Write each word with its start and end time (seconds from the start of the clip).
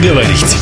Поговорить. 0.00 0.56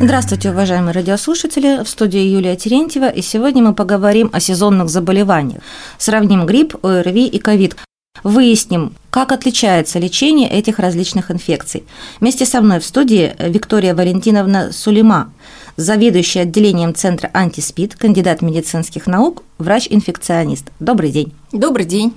Здравствуйте, 0.00 0.50
уважаемые 0.50 0.94
радиослушатели. 0.94 1.84
В 1.84 1.88
студии 1.90 2.20
Юлия 2.20 2.56
Терентьева. 2.56 3.10
И 3.10 3.20
сегодня 3.20 3.62
мы 3.62 3.74
поговорим 3.74 4.30
о 4.32 4.40
сезонных 4.40 4.88
заболеваниях. 4.88 5.60
Сравним 5.98 6.46
грипп, 6.46 6.82
ОРВИ 6.82 7.26
и 7.26 7.38
ковид. 7.38 7.76
Выясним, 8.22 8.94
как 9.10 9.30
отличается 9.30 9.98
лечение 9.98 10.48
этих 10.48 10.78
различных 10.78 11.30
инфекций. 11.30 11.84
Вместе 12.18 12.46
со 12.46 12.62
мной 12.62 12.80
в 12.80 12.84
студии 12.86 13.34
Виктория 13.38 13.94
Валентиновна 13.94 14.72
Сулейма, 14.72 15.30
заведующая 15.76 16.42
отделением 16.42 16.94
Центра 16.94 17.30
антиспид, 17.32 17.94
кандидат 17.96 18.42
медицинских 18.42 19.06
наук, 19.06 19.42
врач-инфекционист. 19.58 20.70
Добрый 20.80 21.10
день. 21.10 21.32
Добрый 21.52 21.86
день. 21.86 22.14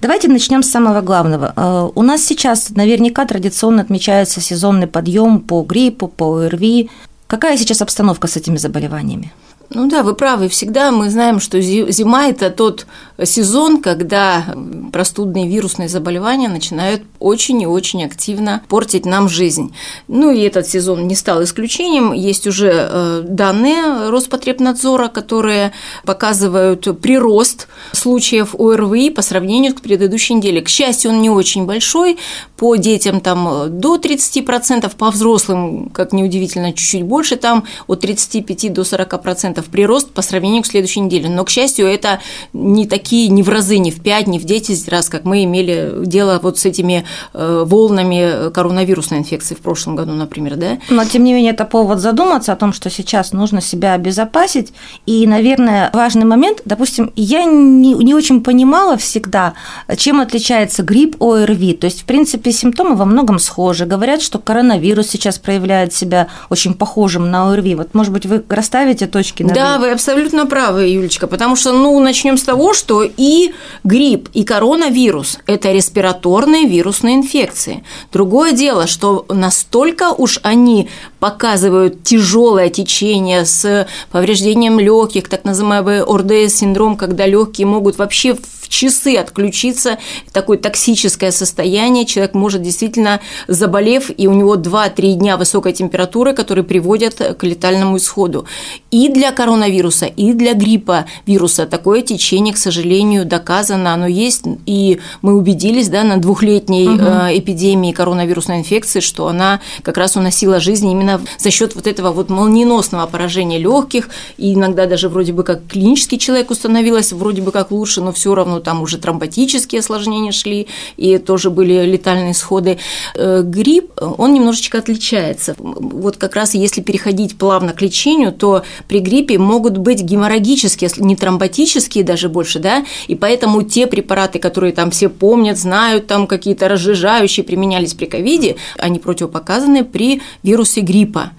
Давайте 0.00 0.28
начнем 0.28 0.62
с 0.62 0.70
самого 0.70 1.00
главного. 1.00 1.52
Э, 1.56 1.90
у 1.94 2.02
нас 2.02 2.24
сейчас 2.24 2.70
наверняка 2.70 3.24
традиционно 3.24 3.82
отмечается 3.82 4.40
сезонный 4.40 4.86
подъем 4.86 5.40
по 5.40 5.62
гриппу, 5.62 6.08
по 6.08 6.38
ОРВИ. 6.38 6.90
Какая 7.26 7.56
сейчас 7.56 7.82
обстановка 7.82 8.28
с 8.28 8.36
этими 8.36 8.56
заболеваниями? 8.56 9.32
Ну 9.70 9.88
да, 9.88 10.02
вы 10.02 10.14
правы. 10.14 10.48
Всегда 10.48 10.92
мы 10.92 11.10
знаем, 11.10 11.40
что 11.40 11.60
зима– 11.60 12.26
это 12.28 12.50
тот 12.50 12.86
сезон, 13.24 13.80
когда 13.80 14.54
простудные 14.92 15.48
вирусные 15.48 15.88
заболевания 15.88 16.48
начинают 16.48 17.02
очень 17.18 17.62
и 17.62 17.66
очень 17.66 18.04
активно 18.04 18.62
портить 18.68 19.06
нам 19.06 19.28
жизнь. 19.28 19.74
Ну 20.08 20.30
и 20.30 20.40
этот 20.40 20.68
сезон 20.68 21.06
не 21.06 21.14
стал 21.14 21.42
исключением. 21.42 22.12
Есть 22.12 22.46
уже 22.46 22.70
э, 22.72 23.22
данные 23.24 24.10
Роспотребнадзора, 24.10 25.08
которые 25.08 25.72
показывают 26.04 27.00
прирост 27.00 27.68
случаев 27.92 28.54
ОРВИ 28.54 29.10
по 29.10 29.22
сравнению 29.22 29.72
с 29.72 29.80
предыдущей 29.80 30.34
неделей. 30.34 30.60
К 30.60 30.68
счастью, 30.68 31.10
он 31.10 31.22
не 31.22 31.30
очень 31.30 31.66
большой. 31.66 32.18
По 32.56 32.76
детям 32.76 33.20
там 33.20 33.78
до 33.80 33.96
30%, 33.96 34.96
по 34.96 35.10
взрослым, 35.10 35.90
как 35.90 36.12
неудивительно, 36.12 36.72
чуть-чуть 36.72 37.02
больше, 37.02 37.36
там 37.36 37.64
от 37.86 38.00
35 38.00 38.72
до 38.72 38.82
40% 38.82 39.64
прирост 39.70 40.10
по 40.10 40.22
сравнению 40.22 40.62
к 40.62 40.66
следующей 40.66 41.00
неделе. 41.00 41.28
Но, 41.28 41.44
к 41.44 41.50
счастью, 41.50 41.86
это 41.86 42.20
не 42.52 42.86
такие, 42.86 43.05
не 43.12 43.42
в 43.42 43.48
разы, 43.48 43.78
не 43.78 43.90
в 43.90 44.02
5, 44.02 44.26
не 44.26 44.38
в 44.38 44.44
10 44.44 44.88
раз, 44.88 45.08
как 45.08 45.24
мы 45.24 45.44
имели 45.44 45.92
дело 46.04 46.38
вот 46.42 46.58
с 46.58 46.64
этими 46.64 47.04
э, 47.32 47.64
волнами 47.66 48.50
коронавирусной 48.50 49.20
инфекции 49.20 49.54
в 49.54 49.58
прошлом 49.58 49.96
году, 49.96 50.12
например, 50.12 50.56
да? 50.56 50.78
Но, 50.90 51.04
тем 51.04 51.24
не 51.24 51.32
менее, 51.32 51.52
это 51.52 51.64
повод 51.64 52.00
задуматься 52.00 52.52
о 52.52 52.56
том, 52.56 52.72
что 52.72 52.90
сейчас 52.90 53.32
нужно 53.32 53.60
себя 53.60 53.94
обезопасить. 53.94 54.72
И, 55.06 55.26
наверное, 55.26 55.90
важный 55.92 56.24
момент, 56.24 56.62
допустим, 56.64 57.12
я 57.16 57.44
не, 57.44 57.94
не 57.94 58.14
очень 58.14 58.42
понимала 58.42 58.96
всегда, 58.96 59.54
чем 59.96 60.20
отличается 60.20 60.82
грипп 60.82 61.22
ОРВИ. 61.22 61.74
То 61.74 61.86
есть, 61.86 62.02
в 62.02 62.04
принципе, 62.04 62.52
симптомы 62.52 62.96
во 62.96 63.04
многом 63.04 63.38
схожи. 63.38 63.86
Говорят, 63.86 64.22
что 64.22 64.38
коронавирус 64.38 65.08
сейчас 65.08 65.38
проявляет 65.38 65.92
себя 65.92 66.28
очень 66.50 66.74
похожим 66.74 67.30
на 67.30 67.52
ОРВИ. 67.52 67.74
Вот, 67.74 67.94
может 67.94 68.12
быть, 68.12 68.26
вы 68.26 68.42
расставите 68.48 69.06
точки 69.06 69.42
над 69.42 69.54
Да, 69.54 69.78
вы 69.78 69.90
абсолютно 69.90 70.46
правы, 70.46 70.88
Юлечка, 70.88 71.26
потому 71.26 71.56
что, 71.56 71.72
ну, 71.72 71.98
начнем 72.00 72.36
с 72.36 72.42
того, 72.42 72.74
что 72.74 72.95
и 73.04 73.52
грипп, 73.84 74.28
и 74.32 74.44
коронавирус– 74.44 75.38
это 75.46 75.72
респираторные 75.72 76.66
вирусные 76.66 77.16
инфекции. 77.16 77.84
Другое 78.12 78.52
дело, 78.52 78.86
что 78.86 79.26
настолько 79.28 80.10
уж 80.10 80.40
они 80.42 80.88
показывают 81.20 82.02
тяжелое 82.02 82.68
течение 82.68 83.44
с 83.44 83.88
повреждением 84.10 84.78
легких, 84.78 85.28
так 85.28 85.44
называемый 85.44 86.02
ОРДС-синдром, 86.02 86.96
когда 86.96 87.26
легкие 87.26 87.66
могут 87.66 87.98
вообще 87.98 88.36
в 88.66 88.68
часы 88.68 89.16
отключиться, 89.16 89.98
такое 90.32 90.58
токсическое 90.58 91.30
состояние, 91.30 92.04
человек 92.04 92.34
может 92.34 92.62
действительно, 92.62 93.20
заболев, 93.46 94.10
и 94.16 94.26
у 94.26 94.32
него 94.32 94.56
2-3 94.56 95.14
дня 95.14 95.36
высокой 95.36 95.72
температуры, 95.72 96.32
которые 96.32 96.64
приводят 96.64 97.14
к 97.14 97.44
летальному 97.44 97.96
исходу. 97.98 98.44
И 98.90 99.08
для 99.08 99.30
коронавируса, 99.30 100.06
и 100.06 100.32
для 100.32 100.54
гриппа 100.54 101.06
вируса 101.26 101.66
такое 101.66 102.02
течение, 102.02 102.52
к 102.52 102.56
сожалению, 102.56 103.24
доказано, 103.24 103.94
оно 103.94 104.08
есть, 104.08 104.42
и 104.66 104.98
мы 105.22 105.36
убедились 105.36 105.88
да, 105.88 106.02
на 106.02 106.16
двухлетней 106.16 106.88
угу. 106.88 107.38
эпидемии 107.38 107.92
коронавирусной 107.92 108.58
инфекции, 108.58 108.98
что 108.98 109.28
она 109.28 109.60
как 109.82 109.96
раз 109.96 110.16
уносила 110.16 110.58
жизнь 110.58 110.90
именно 110.90 111.20
за 111.38 111.52
счет 111.52 111.76
вот 111.76 111.86
этого 111.86 112.10
вот 112.10 112.30
молниеносного 112.30 113.06
поражения 113.06 113.58
легких, 113.58 114.08
и 114.38 114.54
иногда 114.54 114.86
даже 114.86 115.08
вроде 115.08 115.32
бы 115.32 115.44
как 115.44 115.68
клинический 115.68 116.18
человек 116.18 116.50
установилось, 116.50 117.12
вроде 117.12 117.42
бы 117.42 117.52
как 117.52 117.70
лучше, 117.70 118.00
но 118.00 118.12
все 118.12 118.34
равно 118.34 118.55
там 118.60 118.82
уже 118.82 118.98
тромботические 118.98 119.80
осложнения 119.80 120.32
шли, 120.32 120.68
и 120.96 121.18
тоже 121.18 121.50
были 121.50 121.84
летальные 121.84 122.32
исходы. 122.32 122.78
Э, 123.14 123.42
грипп, 123.42 123.92
он 124.00 124.34
немножечко 124.34 124.78
отличается. 124.78 125.54
Вот 125.58 126.16
как 126.16 126.36
раз 126.36 126.54
если 126.54 126.80
переходить 126.80 127.36
плавно 127.38 127.72
к 127.72 127.82
лечению, 127.82 128.32
то 128.32 128.62
при 128.88 129.00
гриппе 129.00 129.38
могут 129.38 129.78
быть 129.78 130.02
геморрагические, 130.02 130.90
не 130.98 131.16
тромботические 131.16 132.04
даже 132.04 132.28
больше, 132.28 132.58
да, 132.58 132.84
и 133.08 133.14
поэтому 133.14 133.62
те 133.62 133.86
препараты, 133.86 134.38
которые 134.38 134.72
там 134.72 134.90
все 134.90 135.08
помнят, 135.08 135.58
знают, 135.58 136.06
там 136.06 136.26
какие-то 136.26 136.68
разжижающие 136.68 137.44
применялись 137.44 137.94
при 137.94 138.06
ковиде, 138.06 138.56
они 138.78 138.98
противопоказаны 138.98 139.84
при 139.84 140.22
вирусе 140.42 140.80
гриппа. 140.80 141.32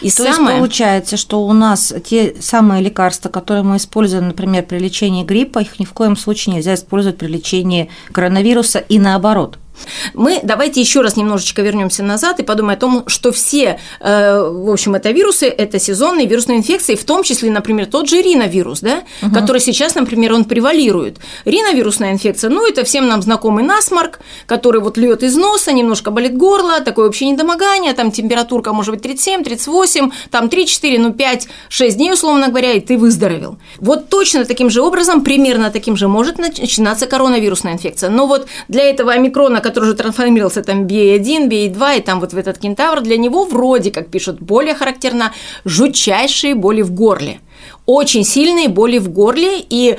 И 0.00 0.10
То 0.10 0.24
самое... 0.24 0.34
есть 0.34 0.58
получается, 0.58 1.16
что 1.16 1.44
у 1.44 1.52
нас 1.52 1.92
те 2.04 2.34
самые 2.40 2.82
лекарства, 2.82 3.28
которые 3.28 3.62
мы 3.62 3.76
используем, 3.76 4.28
например, 4.28 4.64
при 4.64 4.78
лечении 4.78 5.24
гриппа, 5.24 5.58
их 5.58 5.78
ни 5.78 5.84
в 5.84 5.92
коем 5.92 6.16
случае 6.16 6.56
нельзя 6.56 6.63
использовать 6.72 7.18
при 7.18 7.26
лечении 7.26 7.90
коронавируса 8.12 8.78
и 8.78 8.98
наоборот. 8.98 9.58
Мы 10.14 10.40
давайте 10.42 10.80
еще 10.80 11.00
раз 11.00 11.16
немножечко 11.16 11.62
вернемся 11.62 12.02
назад 12.02 12.40
и 12.40 12.42
подумаем 12.42 12.76
о 12.76 12.80
том, 12.80 13.04
что 13.06 13.32
все, 13.32 13.80
э, 14.00 14.40
в 14.40 14.70
общем, 14.70 14.94
это 14.94 15.10
вирусы, 15.10 15.46
это 15.46 15.78
сезонные 15.78 16.26
вирусные 16.26 16.58
инфекции, 16.58 16.94
в 16.94 17.04
том 17.04 17.22
числе, 17.22 17.50
например, 17.50 17.86
тот 17.86 18.08
же 18.08 18.20
риновирус, 18.22 18.80
да, 18.80 19.02
угу. 19.22 19.34
который 19.34 19.60
сейчас, 19.60 19.94
например, 19.94 20.32
он 20.32 20.44
превалирует. 20.44 21.18
Риновирусная 21.44 22.12
инфекция, 22.12 22.50
ну, 22.50 22.66
это 22.66 22.84
всем 22.84 23.08
нам 23.08 23.22
знакомый 23.22 23.64
насморк, 23.64 24.20
который 24.46 24.80
вот 24.80 24.96
льет 24.96 25.22
из 25.22 25.36
носа, 25.36 25.72
немножко 25.72 26.10
болит 26.10 26.36
горло, 26.36 26.80
такое 26.80 27.08
общее 27.08 27.30
недомогание, 27.30 27.92
там 27.94 28.10
температурка 28.10 28.72
может 28.72 28.94
быть 28.94 29.02
37, 29.02 29.42
38, 29.42 30.10
там 30.30 30.48
3, 30.48 30.66
4, 30.66 30.98
ну 30.98 31.12
5, 31.12 31.48
6 31.68 31.96
дней, 31.96 32.12
условно 32.12 32.48
говоря, 32.48 32.72
и 32.72 32.80
ты 32.80 32.96
выздоровел. 32.96 33.58
Вот 33.78 34.08
точно 34.08 34.44
таким 34.44 34.70
же 34.70 34.82
образом, 34.82 35.22
примерно 35.22 35.70
таким 35.70 35.96
же 35.96 36.08
может 36.08 36.38
начинаться 36.38 37.06
коронавирусная 37.06 37.74
инфекция. 37.74 38.10
Но 38.10 38.26
вот 38.26 38.46
для 38.68 38.84
этого 38.84 39.12
омикрона, 39.12 39.60
который 39.64 39.84
уже 39.84 39.94
трансформировался 39.94 40.62
там 40.62 40.86
BA1, 40.86 41.48
BA2, 41.48 41.98
и 41.98 42.00
там 42.02 42.20
вот 42.20 42.32
в 42.32 42.38
этот 42.38 42.58
кентавр, 42.58 43.00
для 43.00 43.16
него 43.16 43.44
вроде, 43.46 43.90
как 43.90 44.10
пишут, 44.10 44.40
более 44.40 44.74
характерно 44.74 45.32
жутчайшие 45.64 46.54
боли 46.54 46.82
в 46.82 46.92
горле 46.92 47.40
очень 47.86 48.24
сильные 48.24 48.68
боли 48.68 48.98
в 48.98 49.10
горле, 49.10 49.58
и 49.58 49.98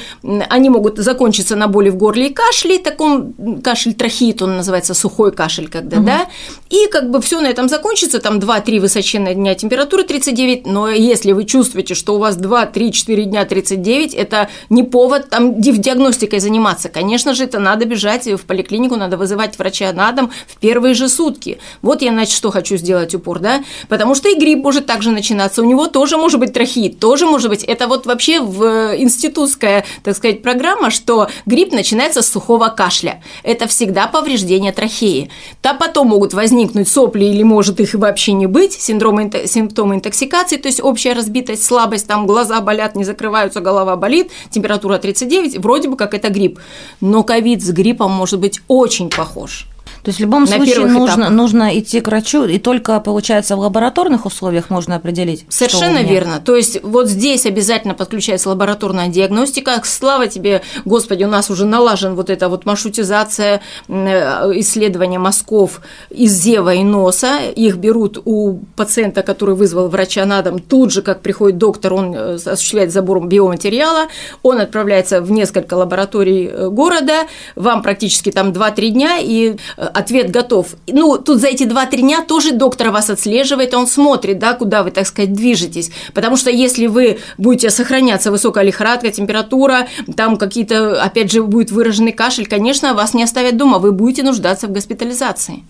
они 0.49 0.69
могут 0.69 0.97
закончиться 0.97 1.55
на 1.55 1.67
боли 1.67 1.89
в 1.89 1.97
горле 1.97 2.27
и 2.27 2.33
кашле, 2.33 2.79
таком 2.79 3.33
кашель 3.63 3.93
трахеит, 3.93 4.41
он 4.41 4.57
называется 4.57 4.93
сухой 4.95 5.31
кашель, 5.31 5.67
когда, 5.67 5.97
угу. 5.97 6.05
да, 6.05 6.27
и 6.69 6.87
как 6.87 7.11
бы 7.11 7.21
все 7.21 7.41
на 7.41 7.47
этом 7.47 7.69
закончится, 7.69 8.19
там 8.19 8.39
2-3 8.39 8.79
высоченные 8.79 9.35
дня 9.35 9.53
температуры 9.53 10.03
39, 10.03 10.65
но 10.65 10.89
если 10.89 11.31
вы 11.31 11.45
чувствуете, 11.45 11.93
что 11.93 12.15
у 12.15 12.17
вас 12.17 12.37
2-3-4 12.37 13.23
дня 13.23 13.45
39, 13.45 14.15
это 14.15 14.49
не 14.69 14.83
повод 14.83 15.29
там 15.29 15.61
диагностикой 15.61 16.39
заниматься, 16.39 16.89
конечно 16.89 17.35
же, 17.35 17.43
это 17.43 17.59
надо 17.59 17.85
бежать 17.85 18.25
в 18.25 18.45
поликлинику, 18.45 18.95
надо 18.95 19.17
вызывать 19.17 19.59
врача 19.59 19.91
на 19.93 20.11
дом 20.11 20.31
в 20.47 20.57
первые 20.57 20.95
же 20.95 21.07
сутки. 21.07 21.59
Вот 21.83 22.01
я, 22.01 22.11
значит, 22.11 22.35
что 22.35 22.49
хочу 22.49 22.77
сделать 22.77 23.13
упор, 23.13 23.39
да, 23.39 23.63
потому 23.89 24.15
что 24.15 24.29
и 24.29 24.39
грипп 24.39 24.63
может 24.63 24.87
также 24.87 25.11
начинаться, 25.11 25.61
у 25.61 25.65
него 25.65 25.85
тоже 25.85 26.17
может 26.17 26.39
быть 26.39 26.53
трахеит, 26.53 26.99
тоже 26.99 27.27
может 27.27 27.49
быть 27.49 27.63
это 27.75 27.87
вот 27.87 28.05
вообще 28.05 28.39
в 28.39 28.63
э, 28.63 29.01
институтская, 29.01 29.85
так 30.03 30.15
сказать, 30.15 30.41
программа, 30.41 30.89
что 30.89 31.27
грипп 31.45 31.73
начинается 31.73 32.21
с 32.21 32.29
сухого 32.29 32.69
кашля. 32.69 33.21
Это 33.43 33.67
всегда 33.67 34.07
повреждение 34.07 34.71
трахеи. 34.71 35.29
Да 35.61 35.73
потом 35.73 36.07
могут 36.07 36.33
возникнуть 36.33 36.87
сопли 36.87 37.25
или 37.25 37.43
может 37.43 37.79
их 37.79 37.93
и 37.93 37.97
вообще 37.97 38.31
не 38.33 38.47
быть, 38.47 38.73
синдром, 38.73 39.31
симптомы 39.45 39.95
интоксикации, 39.95 40.57
то 40.57 40.67
есть 40.67 40.81
общая 40.81 41.13
разбитость, 41.13 41.63
слабость, 41.63 42.07
там 42.07 42.25
глаза 42.25 42.61
болят, 42.61 42.95
не 42.95 43.03
закрываются, 43.03 43.59
голова 43.59 43.95
болит, 43.97 44.31
температура 44.49 44.97
39, 44.97 45.57
вроде 45.57 45.89
бы 45.89 45.97
как 45.97 46.13
это 46.13 46.29
грипп. 46.29 46.59
Но 47.01 47.23
ковид 47.23 47.61
с 47.61 47.71
гриппом 47.71 48.11
может 48.11 48.39
быть 48.39 48.61
очень 48.67 49.09
похож. 49.09 49.67
То 50.03 50.09
есть 50.09 50.19
в 50.19 50.21
любом 50.21 50.43
на 50.43 50.47
случае 50.47 50.85
нужно, 50.85 51.29
нужно 51.29 51.79
идти 51.79 51.99
к 51.99 52.07
врачу, 52.07 52.45
и 52.45 52.59
только, 52.59 52.99
получается, 52.99 53.55
в 53.55 53.59
лабораторных 53.59 54.25
условиях 54.25 54.69
можно 54.69 54.95
определить. 54.95 55.45
Совершенно 55.49 56.03
верно. 56.03 56.39
То 56.39 56.55
есть 56.55 56.83
вот 56.83 57.07
здесь 57.07 57.45
обязательно 57.45 57.93
подключается 57.93 58.49
лабораторная 58.49 59.07
диагностика. 59.07 59.81
Слава 59.83 60.27
тебе, 60.27 60.61
Господи, 60.85 61.23
у 61.23 61.27
нас 61.27 61.49
уже 61.49 61.65
налажен 61.65 62.15
вот 62.15 62.29
эта 62.29 62.49
вот 62.49 62.65
маршрутизация 62.65 63.61
э, 63.87 64.51
исследования 64.59 65.19
мазков 65.19 65.81
из 66.09 66.31
зева 66.33 66.73
и 66.75 66.83
носа. 66.83 67.39
Их 67.55 67.77
берут 67.77 68.21
у 68.25 68.59
пациента, 68.75 69.23
который 69.23 69.55
вызвал 69.55 69.89
врача 69.89 70.25
на 70.25 70.41
дом, 70.41 70.59
тут 70.59 70.91
же, 70.91 71.01
как 71.01 71.21
приходит 71.21 71.57
доктор, 71.57 71.93
он 71.93 72.13
э, 72.15 72.35
осуществляет 72.35 72.91
забор 72.91 73.25
биоматериала, 73.25 74.07
он 74.43 74.59
отправляется 74.59 75.21
в 75.21 75.31
несколько 75.31 75.73
лабораторий 75.75 76.47
э, 76.47 76.69
города, 76.69 77.23
вам 77.55 77.81
практически 77.81 78.31
там 78.31 78.49
2-3 78.49 78.89
дня, 78.89 79.17
и 79.19 79.55
ответ 79.77 80.31
готов. 80.31 80.75
Ну, 80.87 81.17
тут 81.17 81.39
за 81.39 81.47
эти 81.47 81.63
2-3 81.63 81.97
дня 81.97 82.21
тоже 82.21 82.51
доктор 82.51 82.89
вас 82.91 83.09
отслеживает, 83.09 83.73
он 83.73 83.87
смотрит, 83.87 84.39
да, 84.39 84.53
куда 84.53 84.83
вы, 84.83 84.91
так 84.91 85.07
сказать, 85.07 85.33
движетесь. 85.33 85.91
Потому 86.13 86.37
что 86.37 86.49
если 86.49 86.87
вы 86.87 87.19
будете 87.37 87.69
сохраняться 87.69 88.31
высокая 88.31 88.63
лихорадка, 88.63 89.11
температура, 89.11 89.87
там 90.15 90.37
какие-то, 90.37 91.01
опять 91.01 91.31
же, 91.31 91.43
будет 91.43 91.71
выраженный 91.71 92.11
кашель, 92.11 92.47
конечно, 92.47 92.93
вас 92.93 93.13
не 93.13 93.23
оставят 93.23 93.57
дома, 93.57 93.79
вы 93.79 93.91
будете 93.91 94.23
нуждаться 94.23 94.67
в 94.67 94.71
госпитализации. 94.71 95.63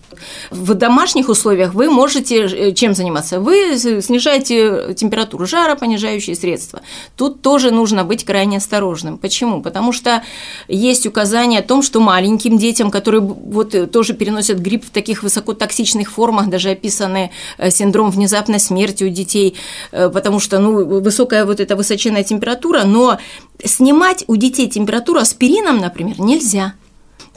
В 0.50 0.74
домашних 0.74 1.28
условиях 1.28 1.74
вы 1.74 1.90
можете 1.90 2.46
э, 2.46 2.72
чем 2.72 2.94
заниматься? 2.94 3.40
Вы 3.40 3.76
снижаете 3.76 4.94
температуру 4.94 5.46
жара, 5.46 5.74
понижающие 5.74 6.36
средства. 6.36 6.80
Тут 7.16 7.42
тоже 7.42 7.70
нужно 7.70 8.04
быть 8.04 8.24
крайне 8.24 8.58
осторожным. 8.58 9.18
Почему? 9.18 9.62
Потому 9.62 9.92
что 9.92 10.22
есть 10.68 11.06
указание 11.06 11.60
о 11.60 11.62
том, 11.62 11.82
что 11.82 12.00
маленьким 12.00 12.58
детям, 12.58 12.90
которые 12.90 13.20
вот 13.20 13.74
э, 13.74 13.86
тоже 13.96 14.12
переносят 14.12 14.58
грипп 14.58 14.84
в 14.84 14.90
таких 14.90 15.22
высокотоксичных 15.22 16.10
формах, 16.10 16.50
даже 16.50 16.68
описаны 16.68 17.30
э, 17.56 17.70
синдром 17.70 18.10
внезапной 18.10 18.60
смерти 18.60 19.04
у 19.04 19.08
детей, 19.08 19.54
потому 19.90 20.38
что 20.38 20.58
ну, 20.58 21.00
высокая 21.00 21.46
вот 21.46 21.60
эта 21.60 21.76
высоченная 21.76 22.22
температура, 22.22 22.84
но 22.84 23.18
снимать 23.64 24.24
у 24.26 24.36
детей 24.36 24.68
температуру 24.68 25.18
аспирином, 25.20 25.78
например, 25.78 26.20
нельзя. 26.20 26.74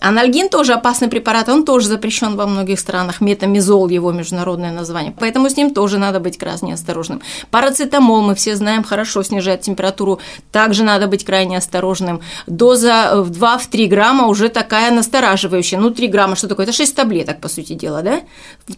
Анальгин 0.01 0.49
тоже 0.49 0.73
опасный 0.73 1.07
препарат, 1.07 1.49
он 1.49 1.65
тоже 1.65 1.87
запрещен 1.87 2.35
во 2.35 2.45
многих 2.45 2.79
странах, 2.79 3.21
метамизол 3.21 3.89
его 3.89 4.11
международное 4.11 4.71
название, 4.71 5.13
поэтому 5.17 5.49
с 5.49 5.57
ним 5.57 5.73
тоже 5.73 5.97
надо 5.97 6.19
быть 6.19 6.37
крайне 6.37 6.73
осторожным. 6.73 7.21
Парацетамол, 7.51 8.21
мы 8.21 8.35
все 8.35 8.55
знаем, 8.55 8.83
хорошо 8.83 9.23
снижает 9.23 9.61
температуру, 9.61 10.19
также 10.51 10.83
надо 10.83 11.07
быть 11.07 11.25
крайне 11.25 11.57
осторожным. 11.57 12.21
Доза 12.47 13.21
в 13.23 13.31
2-3 13.31 13.87
грамма 13.87 14.27
уже 14.27 14.49
такая 14.49 14.91
настораживающая, 14.91 15.79
ну 15.79 15.91
3 15.91 16.07
грамма, 16.07 16.35
что 16.35 16.47
такое? 16.47 16.65
Это 16.65 16.75
6 16.75 16.95
таблеток, 16.95 17.41
по 17.41 17.49
сути 17.49 17.73
дела, 17.73 18.01
да? 18.01 18.21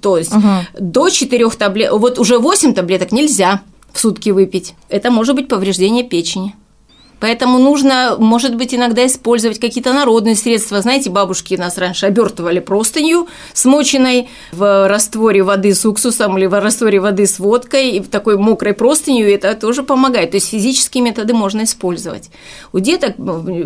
То 0.02 0.18
есть 0.18 0.34
угу. 0.34 0.48
до 0.80 1.10
4 1.10 1.50
таблеток, 1.52 2.00
вот 2.00 2.20
уже 2.20 2.40
8 2.40 2.74
таблеток 2.74 3.12
нельзя 3.12 3.62
в 3.94 4.00
сутки 4.00 4.30
выпить. 4.30 4.76
Это 4.90 5.12
может 5.12 5.36
быть 5.36 5.48
повреждение 5.48 6.04
печени. 6.04 6.56
Поэтому 7.22 7.60
нужно, 7.60 8.16
может 8.18 8.56
быть, 8.56 8.74
иногда 8.74 9.06
использовать 9.06 9.60
какие-то 9.60 9.94
народные 9.94 10.36
средства. 10.36 10.82
Знаете, 10.82 11.10
бабушки 11.12 11.54
нас 11.54 11.78
раньше 11.78 12.08
обертывали 12.08 12.60
простынью, 12.60 13.28
смоченной 13.54 14.28
в 14.52 14.88
растворе 14.88 15.44
воды 15.44 15.74
с 15.74 15.86
уксусом 15.86 16.38
или 16.38 16.48
в 16.48 16.60
растворе 16.60 17.00
воды 17.00 17.28
с 17.28 17.40
водкой, 17.40 17.92
и 17.92 18.00
в 18.00 18.10
такой 18.10 18.38
мокрой 18.38 18.74
простынью, 18.74 19.30
и 19.30 19.34
это 19.34 19.54
тоже 19.54 19.84
помогает. 19.84 20.32
То 20.32 20.38
есть 20.38 20.50
физические 20.50 21.04
методы 21.04 21.34
можно 21.34 21.64
использовать. 21.64 22.32
У 22.74 22.80
деток 22.80 23.16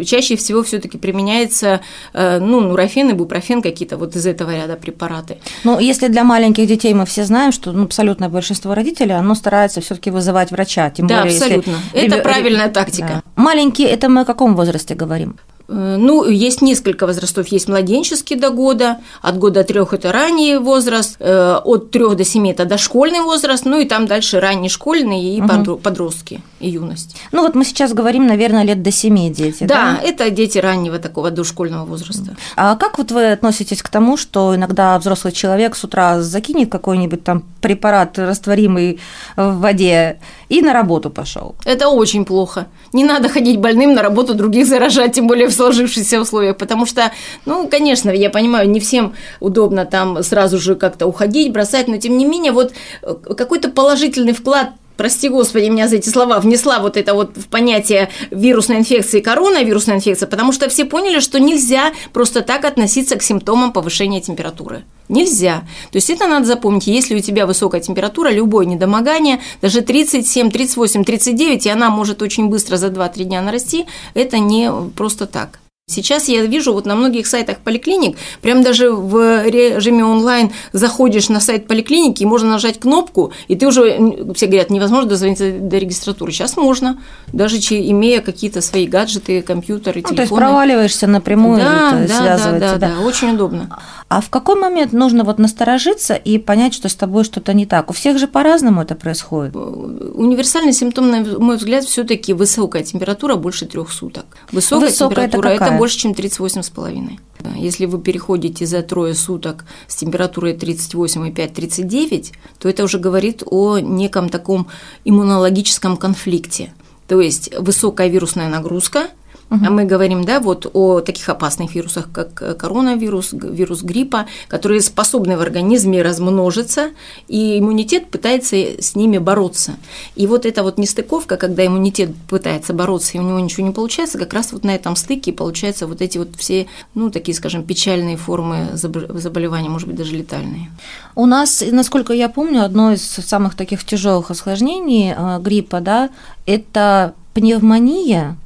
чаще 0.05 0.35
всего 0.35 0.61
все 0.61 0.79
таки 0.79 0.97
применяется 0.97 1.79
э, 2.13 2.39
ну, 2.39 2.59
нурофен 2.59 3.09
и 3.09 3.13
бупрофен, 3.13 3.61
какие-то 3.61 3.97
вот 3.97 4.17
из 4.17 4.25
этого 4.25 4.51
ряда 4.51 4.75
препараты. 4.75 5.37
Ну, 5.63 5.79
если 5.79 6.07
для 6.09 6.25
маленьких 6.25 6.67
детей 6.67 6.93
мы 6.93 7.05
все 7.05 7.23
знаем, 7.23 7.53
что 7.53 7.71
ну, 7.71 7.85
абсолютное 7.85 8.27
большинство 8.27 8.73
родителей, 8.73 9.13
оно 9.13 9.33
старается 9.33 9.79
все 9.79 9.95
таки 9.95 10.11
вызывать 10.11 10.51
врача. 10.51 10.89
Тем 10.89 11.07
да, 11.07 11.21
более, 11.21 11.37
абсолютно. 11.37 11.77
Если... 11.93 12.07
Это 12.09 12.21
правильная 12.21 12.69
тактика. 12.69 13.23
Да. 13.24 13.24
Маленькие, 13.35 13.89
это 13.89 14.09
мы 14.09 14.21
о 14.21 14.25
каком 14.25 14.55
возрасте 14.55 14.95
говорим? 14.95 15.35
Э, 15.67 15.97
ну, 15.97 16.27
есть 16.29 16.61
несколько 16.61 17.07
возрастов. 17.07 17.47
Есть 17.47 17.67
младенческий 17.67 18.35
до 18.35 18.49
года, 18.49 18.97
от 19.21 19.37
года 19.37 19.63
трех 19.63 19.93
это 19.93 20.11
ранний 20.11 20.57
возраст, 20.57 21.15
э, 21.19 21.59
от 21.63 21.91
трех 21.91 22.15
до 22.15 22.23
семи 22.23 22.51
это 22.51 22.65
дошкольный 22.65 23.21
возраст, 23.21 23.65
ну 23.65 23.79
и 23.79 23.85
там 23.85 24.05
дальше 24.05 24.39
ранний 24.39 24.69
школьный 24.69 25.21
и 25.21 25.41
угу. 25.41 25.77
подростки 25.77 26.41
и 26.59 26.69
юность. 26.69 27.15
Ну 27.31 27.41
вот 27.41 27.55
мы 27.55 27.65
сейчас 27.65 27.93
говорим, 27.93 28.27
наверное, 28.27 28.63
лет 28.63 28.83
до 28.83 28.91
семи 28.91 29.29
дети. 29.29 29.63
Да, 29.63 29.99
да, 29.99 29.99
это 30.03 30.29
дети 30.29 30.57
раннего 30.57 30.99
такого 30.99 31.31
дошкольного 31.31 31.85
возраста. 31.85 32.35
А 32.55 32.75
как 32.75 32.97
вот 32.97 33.11
вы 33.11 33.31
относитесь 33.31 33.81
к 33.81 33.89
тому, 33.89 34.17
что 34.17 34.55
иногда 34.55 34.97
взрослый 34.99 35.33
человек 35.33 35.75
с 35.75 35.83
утра 35.83 36.21
закинет 36.21 36.71
какой-нибудь 36.71 37.23
там 37.23 37.43
препарат 37.65 38.19
растворимый 38.19 38.99
в 39.35 39.59
воде 39.59 40.19
и 40.49 40.61
на 40.61 40.71
работу 40.71 41.09
пошел? 41.09 41.55
Это 41.65 41.89
очень 41.89 42.23
плохо. 42.23 42.67
Не 42.93 43.03
надо 43.03 43.27
ходить 43.27 43.59
больным 43.59 43.95
на 43.95 44.03
работу 44.03 44.35
других 44.35 44.67
заражать, 44.67 45.13
тем 45.13 45.25
более 45.25 45.47
в 45.47 45.51
сложившихся 45.51 46.21
условиях, 46.21 46.57
потому 46.57 46.85
что, 46.85 47.11
ну, 47.47 47.67
конечно, 47.67 48.11
я 48.11 48.29
понимаю, 48.29 48.69
не 48.69 48.79
всем 48.79 49.15
удобно 49.39 49.85
там 49.85 50.21
сразу 50.21 50.59
же 50.59 50.75
как-то 50.75 51.07
уходить, 51.07 51.51
бросать, 51.51 51.87
но 51.87 51.97
тем 51.97 52.19
не 52.19 52.25
менее, 52.25 52.51
вот 52.51 52.71
э, 53.01 53.15
какой-то 53.35 53.69
положительный 53.71 54.33
вклад 54.33 54.69
прости 54.97 55.29
господи, 55.29 55.65
меня 55.65 55.87
за 55.87 55.97
эти 55.97 56.09
слова 56.09 56.39
внесла 56.39 56.79
вот 56.79 56.97
это 56.97 57.13
вот 57.13 57.37
в 57.37 57.47
понятие 57.47 58.09
вирусной 58.31 58.77
инфекции, 58.77 59.19
коронавирусной 59.19 59.97
инфекции, 59.97 60.25
потому 60.25 60.51
что 60.51 60.69
все 60.69 60.85
поняли, 60.85 61.19
что 61.19 61.39
нельзя 61.39 61.93
просто 62.13 62.41
так 62.41 62.65
относиться 62.65 63.15
к 63.15 63.23
симптомам 63.23 63.71
повышения 63.71 64.21
температуры. 64.21 64.83
Нельзя. 65.07 65.63
То 65.91 65.97
есть 65.97 66.09
это 66.09 66.27
надо 66.27 66.45
запомнить. 66.45 66.87
Если 66.87 67.15
у 67.15 67.19
тебя 67.19 67.45
высокая 67.45 67.79
температура, 67.79 68.29
любое 68.29 68.65
недомогание, 68.65 69.39
даже 69.61 69.81
37, 69.81 70.49
38, 70.49 71.03
39, 71.03 71.65
и 71.65 71.69
она 71.69 71.89
может 71.89 72.21
очень 72.21 72.47
быстро 72.47 72.77
за 72.77 72.87
2-3 72.87 73.23
дня 73.25 73.41
нарасти, 73.41 73.85
это 74.15 74.39
не 74.39 74.71
просто 74.95 75.27
так. 75.27 75.59
Сейчас 75.87 76.27
я 76.29 76.41
вижу 76.41 76.73
вот 76.73 76.87
на 76.87 76.95
многих 76.95 77.27
сайтах 77.27 77.59
поликлиник, 77.59 78.17
прям 78.41 78.63
даже 78.63 78.91
в 78.91 79.45
режиме 79.45 80.03
онлайн 80.03 80.51
заходишь 80.73 81.29
на 81.29 81.39
сайт 81.39 81.67
поликлиники, 81.67 82.23
и 82.23 82.25
можно 82.25 82.49
нажать 82.49 82.79
кнопку, 82.79 83.33
и 83.47 83.55
ты 83.55 83.67
уже, 83.67 84.33
все 84.33 84.47
говорят, 84.47 84.71
невозможно 84.71 85.07
дозвониться 85.07 85.51
до 85.51 85.77
регистратуры. 85.77 86.31
Сейчас 86.31 86.57
можно, 86.57 87.03
даже 87.31 87.57
имея 87.57 88.21
какие-то 88.21 88.61
свои 88.61 88.87
гаджеты, 88.87 89.43
компьютеры, 89.43 90.01
телефоны. 90.01 90.09
Ну, 90.09 90.15
то 90.15 90.21
есть 90.23 90.33
проваливаешься 90.33 91.05
напрямую, 91.05 91.59
да, 91.59 91.91
да, 91.91 92.07
связывается. 92.07 92.51
Да, 92.51 92.59
да, 92.59 92.77
да, 92.77 92.95
да, 92.95 93.01
очень 93.01 93.35
удобно. 93.35 93.69
А 94.07 94.21
в 94.21 94.29
какой 94.31 94.55
момент 94.55 94.91
нужно 94.91 95.23
вот 95.23 95.37
насторожиться 95.37 96.15
и 96.15 96.39
понять, 96.39 96.73
что 96.73 96.89
с 96.89 96.95
тобой 96.95 97.23
что-то 97.23 97.53
не 97.53 97.67
так? 97.67 97.91
У 97.91 97.93
всех 97.93 98.17
же 98.17 98.27
по-разному 98.27 98.81
это 98.81 98.95
происходит. 98.95 99.55
Универсальный 99.55 100.73
симптом, 100.73 101.11
на 101.11 101.19
мой 101.39 101.57
взгляд, 101.57 101.83
все-таки 101.83 102.33
высокая 102.33 102.83
температура 102.83 103.35
больше 103.35 103.67
трех 103.67 103.91
суток. 103.91 104.25
Высокая, 104.51 104.89
высокая 104.89 105.27
температура 105.27 105.49
это, 105.49 105.65
это 105.65 105.74
больше, 105.77 105.99
чем 105.99 106.11
38,5. 106.11 107.19
Если 107.57 107.85
вы 107.85 107.99
переходите 108.01 108.65
за 108.65 108.81
трое 108.81 109.13
суток 109.13 109.65
с 109.87 109.95
температурой 109.95 110.53
38,5-39, 110.55 112.31
то 112.59 112.69
это 112.69 112.83
уже 112.83 112.97
говорит 112.97 113.43
о 113.45 113.79
неком 113.79 114.29
таком 114.29 114.67
иммунологическом 115.03 115.97
конфликте. 115.97 116.73
То 117.07 117.21
есть 117.21 117.53
высокая 117.57 118.07
вирусная 118.07 118.49
нагрузка– 118.49 119.09
Угу. 119.49 119.65
Мы 119.65 119.85
говорим, 119.85 120.23
да, 120.23 120.39
вот 120.39 120.69
о 120.73 121.01
таких 121.01 121.29
опасных 121.29 121.75
вирусах, 121.75 122.09
как 122.11 122.57
коронавирус, 122.57 123.31
вирус 123.31 123.83
гриппа, 123.83 124.25
которые 124.47 124.81
способны 124.81 125.37
в 125.37 125.41
организме 125.41 126.01
размножиться, 126.01 126.89
и 127.27 127.59
иммунитет 127.59 128.09
пытается 128.09 128.55
с 128.55 128.95
ними 128.95 129.19
бороться. 129.19 129.75
И 130.15 130.25
вот 130.25 130.45
эта 130.45 130.63
вот 130.63 130.79
нестыковка, 130.79 131.37
когда 131.37 131.65
иммунитет 131.65 132.11
пытается 132.27 132.73
бороться, 132.73 133.17
и 133.17 133.19
у 133.19 133.23
него 133.23 133.39
ничего 133.39 133.67
не 133.67 133.73
получается, 133.73 134.17
как 134.17 134.33
раз 134.33 134.51
вот 134.51 134.63
на 134.63 134.73
этом 134.73 134.95
стыке 134.95 135.31
получаются 135.31 135.85
вот 135.85 136.01
эти 136.01 136.17
вот 136.17 136.29
все, 136.37 136.65
ну, 136.95 137.11
такие, 137.11 137.35
скажем, 137.35 137.63
печальные 137.63 138.17
формы 138.17 138.69
заболевания, 138.73 139.69
может 139.69 139.87
быть, 139.87 139.97
даже 139.97 140.15
летальные. 140.15 140.71
У 141.13 141.27
нас, 141.27 141.63
насколько 141.71 142.13
я 142.13 142.29
помню, 142.29 142.63
одно 142.63 142.93
из 142.93 143.03
самых 143.03 143.55
таких 143.55 143.83
тяжелых 143.83 144.31
осложнений 144.31 145.13
э, 145.15 145.39
гриппа, 145.39 145.81
да, 145.81 146.09
это 146.45 147.13
пневмония, 147.33 148.37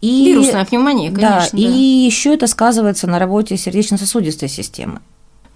и, 0.00 0.26
Вирусная 0.26 0.64
пневмония, 0.64 1.10
конечно. 1.10 1.28
Да, 1.28 1.48
да. 1.52 1.58
и 1.58 1.70
еще 1.70 2.34
это 2.34 2.46
сказывается 2.46 3.06
на 3.06 3.18
работе 3.18 3.56
сердечно-сосудистой 3.56 4.48
системы. 4.48 5.00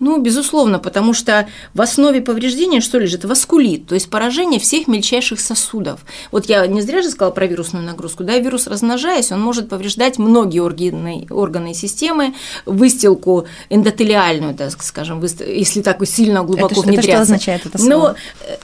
Ну, 0.02 0.18
безусловно, 0.20 0.80
потому 0.80 1.14
что 1.14 1.46
в 1.74 1.80
основе 1.80 2.20
повреждения 2.20 2.80
что 2.80 2.98
лежит? 2.98 3.24
Васкулит, 3.24 3.86
то 3.86 3.94
есть 3.94 4.10
поражение 4.10 4.58
всех 4.58 4.88
мельчайших 4.88 5.38
сосудов. 5.38 6.00
Вот 6.32 6.46
я 6.46 6.66
не 6.66 6.82
зря 6.82 7.02
же 7.02 7.10
сказала 7.10 7.30
про 7.30 7.46
вирусную 7.46 7.84
нагрузку. 7.84 8.24
Да, 8.24 8.36
вирус, 8.36 8.66
размножаясь, 8.66 9.30
он 9.30 9.40
может 9.40 9.68
повреждать 9.68 10.18
многие 10.18 10.58
органы, 10.58 11.28
органы 11.30 11.70
и 11.70 11.74
системы, 11.74 12.34
выстилку 12.66 13.46
эндотелиальную, 13.70 14.56
так 14.56 14.82
скажем, 14.82 15.22
если 15.22 15.82
так 15.82 16.04
сильно 16.04 16.42
глубоко 16.42 16.80
это, 16.80 16.80
внедряться. 16.80 17.10
Это 17.10 17.12
что 17.12 17.22
означает 17.22 17.66
это 17.66 17.78
слово? 17.78 17.92
Но 17.92 18.14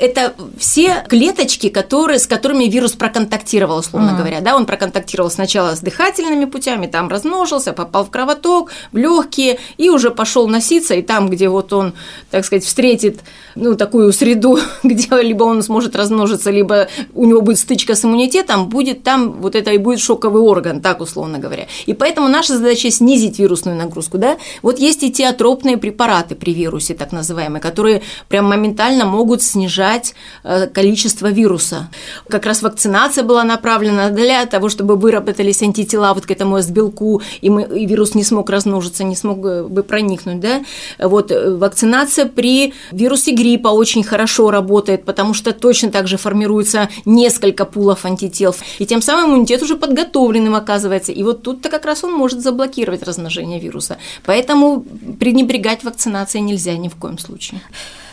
это 0.01 0.35
все 0.59 1.05
клеточки, 1.09 1.69
которые, 1.69 2.19
с 2.19 2.27
которыми 2.27 2.65
вирус 2.65 2.95
проконтактировал, 2.95 3.79
условно 3.79 4.11
mm. 4.11 4.17
говоря. 4.17 4.41
Да, 4.41 4.57
он 4.57 4.67
проконтактировал 4.67 5.31
сначала 5.31 5.77
с 5.77 5.81
дыхательными 5.81 6.47
путями, 6.47 6.89
там 6.89 7.09
размножился, 7.09 7.73
попал 7.73 8.05
в 8.05 8.11
кровоток, 8.11 8.73
в 8.91 8.97
легкие 8.97 9.61
и 9.77 9.89
уже 9.89 10.11
пошел 10.11 10.49
носиться, 10.49 10.95
и 10.95 11.03
там 11.03 11.28
где 11.29 11.49
вот 11.49 11.73
он, 11.73 11.95
так 12.31 12.45
сказать, 12.45 12.65
встретит 12.65 13.21
ну, 13.55 13.75
такую 13.77 14.13
среду, 14.13 14.59
где 14.83 15.23
либо 15.23 15.45
он 15.45 15.63
сможет 15.63 15.97
размножиться, 15.97 16.51
либо 16.51 16.89
у 17.15 17.25
него 17.25 17.41
будет 17.41 17.59
стычка 17.59 17.95
с 17.95 18.05
иммунитетом, 18.05 18.69
будет 18.69 19.03
там 19.03 19.33
вот 19.33 19.55
это 19.55 19.73
и 19.73 19.79
будет 19.79 20.01
шоковый 20.01 20.43
орган, 20.43 20.81
так 20.81 21.01
условно 21.01 21.39
говоря. 21.39 21.67
И 21.87 21.95
поэтому 21.95 22.29
наша 22.29 22.57
задача 22.57 22.91
снизить 22.91 23.39
вирусную 23.39 23.77
нагрузку, 23.77 24.19
да. 24.19 24.39
Вот 24.63 24.79
есть 24.79 25.03
и 25.03 25.11
теотропные 25.11 25.77
препараты 25.77 26.35
при 26.35 26.53
вирусе, 26.55 26.95
так 26.95 27.13
называемые, 27.13 27.61
которые 27.61 28.03
прям 28.29 28.47
моментально 28.47 29.05
могут 29.05 29.43
снижать 29.43 30.15
э, 30.45 30.67
количество 30.67 31.29
вируса. 31.29 31.89
Как 32.29 32.47
раз 32.47 32.63
вакцинация 32.63 33.25
была 33.25 33.45
направлена 33.45 34.11
для 34.11 34.47
того, 34.47 34.69
чтобы 34.69 34.97
выработались 34.97 35.63
антитела 35.63 36.15
вот 36.15 36.27
к 36.27 36.31
этому 36.31 36.59
S-белку, 36.59 37.23
и, 37.41 37.51
мы, 37.51 37.63
и 37.63 37.87
вирус 37.87 38.15
не 38.15 38.25
смог 38.25 38.51
размножиться, 38.51 39.05
не 39.05 39.17
смог 39.17 39.39
бы 39.39 39.83
проникнуть, 39.83 40.41
да. 40.41 40.63
Вот 40.99 41.18
Вот 41.19 41.33
э, 41.33 41.57
вакцинация 41.57 42.27
при 42.27 42.73
вирусе 42.93 43.33
гриппа 43.33 43.69
очень 43.69 44.05
хорошо 44.05 44.53
работает, 44.53 45.05
потому 45.05 45.35
что 45.35 45.53
точно 45.53 45.91
так 45.91 46.07
же 46.07 46.17
формируется 46.17 46.89
несколько 47.05 47.65
пулов 47.65 48.05
антител, 48.05 48.55
и 48.79 48.87
тем 48.87 49.03
самым 49.03 49.31
иммунитет 49.31 49.63
уже 49.63 49.75
подготовленным 49.75 50.55
оказывается. 50.55 51.11
И 51.11 51.25
вот 51.25 51.43
тут-то 51.43 51.71
как 51.71 51.87
раз 51.87 52.05
он 52.05 52.13
может 52.13 52.41
заблокировать 52.41 53.03
размножение 53.03 53.59
вируса. 53.59 53.97
Поэтому 54.25 54.85
пренебрегать 55.19 55.83
вакцинацией 55.83 56.45
нельзя 56.45 56.77
ни 56.77 56.89
в 56.89 56.95
коем 56.95 57.19
случае. 57.19 57.61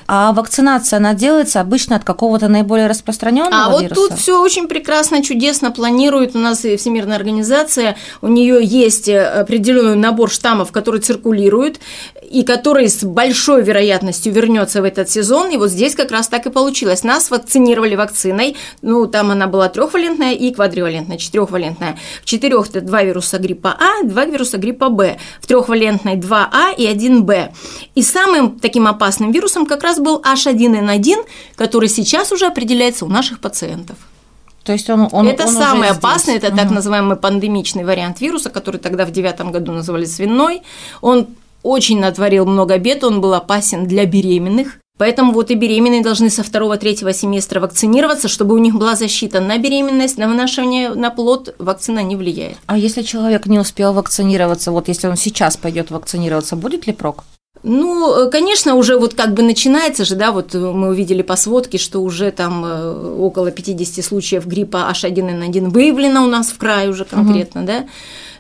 А 0.07 0.31
вакцинация, 0.33 0.97
она 0.97 1.13
делается 1.13 1.61
обычно 1.61 1.95
от 1.95 2.03
какого-то 2.03 2.47
наиболее 2.47 2.87
распространенного 2.87 3.65
а 3.65 3.69
вот 3.69 3.83
вируса? 3.83 4.09
тут 4.09 4.19
все 4.19 4.41
очень 4.41 4.67
прекрасно, 4.67 5.23
чудесно 5.23 5.71
планирует. 5.71 6.35
У 6.35 6.39
нас 6.39 6.59
Всемирная 6.59 7.17
организация, 7.17 7.95
у 8.21 8.27
нее 8.27 8.59
есть 8.61 9.09
э, 9.09 9.23
определенный 9.23 9.95
набор 9.95 10.29
штаммов, 10.29 10.71
которые 10.71 11.01
циркулируют 11.01 11.79
и 12.29 12.43
который 12.43 12.89
с 12.89 13.03
большой 13.03 13.63
вероятностью 13.63 14.33
вернется 14.33 14.81
в 14.81 14.85
этот 14.85 15.09
сезон. 15.09 15.51
И 15.51 15.57
вот 15.57 15.69
здесь 15.69 15.95
как 15.95 16.11
раз 16.11 16.27
так 16.27 16.45
и 16.45 16.49
получилось. 16.49 17.03
Нас 17.03 17.31
вакцинировали 17.31 17.95
вакциной, 17.95 18.57
ну 18.81 19.07
там 19.07 19.31
она 19.31 19.47
была 19.47 19.69
трехвалентная 19.69 20.33
и 20.33 20.53
квадривалентная, 20.53 21.17
четырехвалентная. 21.17 21.97
В 22.21 22.25
четырех 22.25 22.69
это 22.69 22.81
два 22.81 23.03
вируса 23.03 23.37
гриппа 23.37 23.75
А, 23.79 24.03
два 24.03 24.25
вируса 24.25 24.57
гриппа 24.57 24.89
Б. 24.89 25.17
В 25.41 25.47
трехвалентной 25.47 26.15
2А 26.15 26.75
и 26.77 26.85
1Б. 26.87 27.49
И 27.95 28.01
самым 28.01 28.59
таким 28.59 28.87
опасным 28.87 29.31
вирусом 29.31 29.65
как 29.65 29.83
раз 29.83 29.94
раз 29.95 30.03
был 30.03 30.21
H1N1, 30.21 31.25
который 31.55 31.89
сейчас 31.89 32.31
уже 32.31 32.47
определяется 32.47 33.05
у 33.05 33.09
наших 33.09 33.39
пациентов. 33.39 33.97
То 34.63 34.73
есть 34.73 34.89
он, 34.89 35.07
он 35.11 35.27
это 35.27 35.45
он 35.45 35.53
самый 35.53 35.89
опасный, 35.89 36.37
здесь. 36.37 36.49
это 36.49 36.57
так 36.57 36.71
называемый 36.71 37.17
пандемичный 37.17 37.83
вариант 37.83 38.19
вируса, 38.19 38.49
который 38.49 38.77
тогда 38.77 39.05
в 39.05 39.11
девятом 39.11 39.51
году 39.51 39.71
называли 39.71 40.05
свиной. 40.05 40.63
Он 41.01 41.27
очень 41.61 41.99
натворил 41.99 42.45
много 42.47 42.77
бед, 42.79 43.03
он 43.03 43.21
был 43.21 43.35
опасен 43.35 43.85
для 43.85 44.05
беременных. 44.05 44.79
Поэтому 44.97 45.33
вот 45.33 45.51
и 45.51 45.55
беременные 45.55 46.01
должны 46.01 46.29
со 46.29 46.41
второго-третьего 46.41 47.11
семестра 47.13 47.59
вакцинироваться, 47.59 48.27
чтобы 48.27 48.55
у 48.55 48.57
них 48.57 48.75
была 48.75 48.95
защита 48.95 49.41
на 49.41 49.57
беременность, 49.57 50.17
на 50.17 50.27
вынашивание 50.27 50.89
на 50.89 51.11
плод, 51.11 51.53
вакцина 51.59 51.99
не 52.01 52.15
влияет. 52.15 52.57
А 52.65 52.77
если 52.77 53.01
человек 53.01 53.45
не 53.45 53.59
успел 53.59 53.93
вакцинироваться, 53.93 54.71
вот 54.71 54.87
если 54.87 55.07
он 55.07 55.17
сейчас 55.17 55.57
пойдет 55.57 55.91
вакцинироваться, 55.91 56.55
будет 56.55 56.87
ли 56.87 56.93
прок? 56.93 57.25
Ну, 57.67 58.15
э, 58.15 58.29
конечно, 58.29 58.75
уже 58.75 58.95
вот 58.95 59.15
как 59.15 59.33
бы 59.33 59.41
начинается 59.41 60.05
же, 60.05 60.15
да, 60.15 60.31
вот 60.31 60.53
мы 60.53 60.89
увидели 60.89 61.23
по 61.23 61.35
сводке, 61.35 61.79
что 61.79 61.99
уже 61.99 62.31
там 62.31 62.63
э, 62.63 63.15
около 63.17 63.49
50 63.49 64.05
случаев 64.05 64.45
гриппа 64.45 64.87
H1N1 64.93 65.69
выявлено 65.69 66.23
у 66.23 66.27
нас 66.27 66.49
в 66.49 66.57
крае 66.59 66.89
уже 66.89 67.05
конкретно, 67.05 67.61
угу. 67.61 67.67
да. 67.67 67.85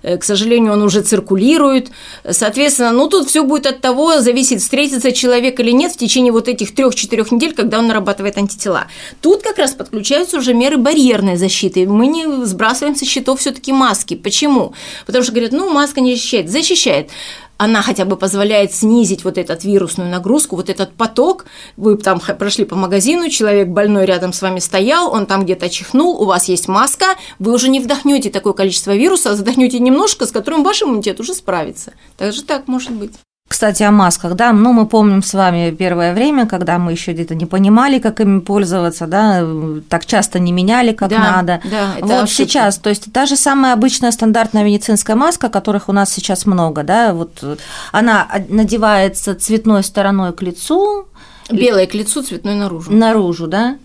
Э, 0.03 0.17
к 0.17 0.23
сожалению, 0.23 0.73
он 0.73 0.83
уже 0.83 1.01
циркулирует. 1.01 1.89
Соответственно, 2.29 2.91
ну 2.91 3.07
тут 3.07 3.27
все 3.27 3.43
будет 3.43 3.65
от 3.65 3.81
того, 3.81 4.19
зависит, 4.21 4.61
встретится 4.61 5.11
человек 5.11 5.59
или 5.59 5.71
нет 5.71 5.91
в 5.93 5.97
течение 5.97 6.31
вот 6.31 6.47
этих 6.47 6.75
трех-четырех 6.75 7.31
недель, 7.31 7.55
когда 7.55 7.79
он 7.79 7.87
нарабатывает 7.87 8.37
антитела. 8.37 8.85
Тут 9.21 9.41
как 9.41 9.57
раз 9.57 9.71
подключаются 9.71 10.37
уже 10.37 10.53
меры 10.53 10.77
барьерной 10.77 11.37
защиты. 11.37 11.87
Мы 11.87 12.05
не 12.05 12.45
сбрасываем 12.45 12.95
со 12.95 13.05
счетов 13.05 13.39
все-таки 13.39 13.73
маски. 13.73 14.15
Почему? 14.15 14.73
Потому 15.07 15.23
что 15.23 15.33
говорят, 15.33 15.51
ну, 15.51 15.73
маска 15.73 15.99
не 15.99 16.13
защищает. 16.13 16.51
Защищает 16.51 17.09
она 17.57 17.81
хотя 17.81 18.05
бы 18.05 18.17
позволяет 18.17 18.73
снизить 18.73 19.23
вот 19.23 19.37
эту 19.37 19.55
вирусную 19.67 20.09
нагрузку, 20.09 20.55
вот 20.55 20.69
этот 20.69 20.93
поток. 20.93 21.45
Вы 21.77 21.97
там 21.97 22.19
прошли 22.19 22.65
по 22.65 22.75
магазину, 22.75 23.29
человек 23.29 23.69
больной 23.69 24.05
рядом 24.05 24.33
с 24.33 24.41
вами 24.41 24.59
стоял, 24.59 25.11
он 25.11 25.25
там 25.25 25.43
где-то 25.43 25.69
чихнул, 25.69 26.21
у 26.21 26.25
вас 26.25 26.49
есть 26.49 26.67
маска, 26.67 27.05
вы 27.39 27.53
уже 27.53 27.69
не 27.69 27.79
вдохнете 27.79 28.29
такое 28.29 28.53
количество 28.53 28.95
вируса, 28.95 29.31
а 29.31 29.35
вдохнете 29.35 29.79
немножко, 29.79 30.25
с 30.25 30.31
которым 30.31 30.63
ваш 30.63 30.83
иммунитет 30.83 31.19
уже 31.19 31.33
справится. 31.33 31.93
Так 32.17 32.33
же 32.33 32.43
так 32.43 32.67
может 32.67 32.91
быть. 32.91 33.13
Кстати, 33.55 33.83
о 33.83 33.91
масках, 33.91 34.35
да, 34.35 34.51
ну 34.51 34.73
мы 34.73 34.85
помним 34.85 35.23
с 35.23 35.33
вами 35.33 35.71
первое 35.71 36.13
время, 36.13 36.45
когда 36.45 36.77
мы 36.77 36.91
еще 36.91 37.13
где-то 37.13 37.35
не 37.35 37.45
понимали, 37.45 37.99
как 37.99 38.19
ими 38.19 38.41
пользоваться, 38.41 39.07
да, 39.07 39.47
так 39.87 40.05
часто 40.05 40.39
не 40.39 40.51
меняли, 40.51 40.91
как 40.91 41.09
да, 41.09 41.19
надо. 41.19 41.61
Да, 41.63 41.93
это 41.95 42.05
вот 42.05 42.23
ошибка. 42.23 42.51
сейчас, 42.51 42.77
то 42.77 42.89
есть 42.89 43.13
та 43.13 43.25
же 43.25 43.37
самая 43.37 43.71
обычная 43.71 44.11
стандартная 44.11 44.65
медицинская 44.65 45.15
маска, 45.15 45.47
которых 45.47 45.87
у 45.87 45.93
нас 45.93 46.11
сейчас 46.11 46.45
много, 46.45 46.83
да, 46.83 47.13
вот 47.13 47.61
она 47.93 48.27
надевается 48.49 49.33
цветной 49.35 49.85
стороной 49.85 50.33
к 50.33 50.41
лицу, 50.41 51.07
Белой 51.49 51.87
к 51.87 51.93
лицу, 51.93 52.23
цветной 52.23 52.55
наружу. 52.55 52.91
Наружу, 52.91 53.47
да. 53.47 53.77